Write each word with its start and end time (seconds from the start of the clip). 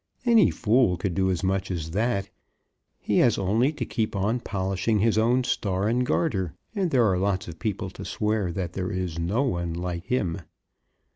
Any 0.25 0.49
fool 0.49 0.97
could 0.97 1.13
do 1.13 1.29
as 1.29 1.43
much 1.43 1.69
as 1.69 1.91
that. 1.91 2.27
He 2.99 3.19
has 3.19 3.37
only 3.37 3.71
to 3.73 3.85
keep 3.85 4.15
on 4.15 4.39
polishing 4.39 4.97
his 4.97 5.15
own 5.15 5.43
star 5.43 5.87
and 5.87 6.03
garter, 6.03 6.55
and 6.73 6.89
there 6.89 7.05
are 7.05 7.19
lots 7.19 7.47
of 7.47 7.59
people 7.59 7.91
to 7.91 8.03
swear 8.03 8.51
that 8.51 8.73
there 8.73 8.89
is 8.89 9.19
no 9.19 9.43
one 9.43 9.75
like 9.75 10.05
him. 10.07 10.39